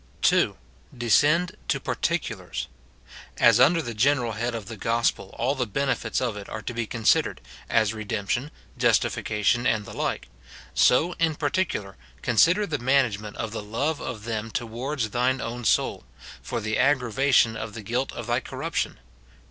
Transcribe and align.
2. 0.23 0.57
Descend 0.97 1.55
to 1.67 1.79
particulars. 1.79 2.67
As 3.37 3.59
under 3.59 3.83
the 3.83 3.93
general 3.93 4.31
head 4.31 4.55
of 4.55 4.65
the 4.65 4.75
gospel 4.75 5.29
all 5.37 5.53
the 5.53 5.67
benefits 5.67 6.19
of 6.19 6.35
it 6.35 6.49
are 6.49 6.63
to 6.63 6.73
be 6.73 6.87
con 6.87 7.03
sidered, 7.03 7.37
as 7.69 7.93
redemption, 7.93 8.49
justification, 8.79 9.67
and 9.67 9.85
the 9.85 9.93
like; 9.93 10.27
so, 10.73 11.11
in 11.19 11.35
particular, 11.35 11.97
consider 12.23 12.65
the 12.65 12.79
management 12.79 13.37
of 13.37 13.51
the 13.51 13.61
love 13.61 14.01
of 14.01 14.23
them 14.23 14.49
towards 14.49 15.11
thine 15.11 15.39
own 15.39 15.63
soul, 15.63 16.03
for 16.41 16.59
the 16.59 16.79
aggravation 16.79 17.55
of 17.55 17.75
the 17.75 17.83
guilt 17.83 18.11
of 18.13 18.25
thy 18.25 18.39
corruption. 18.39 18.97